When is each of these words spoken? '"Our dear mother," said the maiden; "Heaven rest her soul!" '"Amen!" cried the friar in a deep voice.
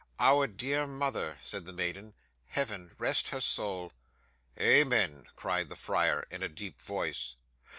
'"Our 0.19 0.47
dear 0.47 0.87
mother," 0.87 1.37
said 1.43 1.67
the 1.67 1.71
maiden; 1.73 2.15
"Heaven 2.47 2.95
rest 2.97 3.29
her 3.29 3.39
soul!" 3.39 3.93
'"Amen!" 4.59 5.27
cried 5.35 5.69
the 5.69 5.75
friar 5.75 6.25
in 6.31 6.41
a 6.41 6.49
deep 6.49 6.81
voice. 6.81 7.35